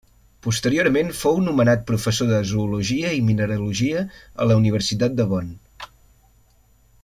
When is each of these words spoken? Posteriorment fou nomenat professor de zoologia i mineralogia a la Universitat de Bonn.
Posteriorment 0.45 1.11
fou 1.17 1.35
nomenat 1.47 1.83
professor 1.91 2.31
de 2.31 2.39
zoologia 2.53 3.13
i 3.19 3.21
mineralogia 3.27 4.03
a 4.45 4.49
la 4.53 4.57
Universitat 4.65 5.19
de 5.23 5.29
Bonn. 5.35 5.55